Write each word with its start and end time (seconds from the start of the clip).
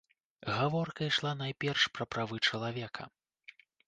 Гаворка 0.53 1.01
ішла 1.09 1.33
найперш 1.41 1.83
пра 1.97 2.07
правы 2.13 2.37
чалавека. 2.47 3.07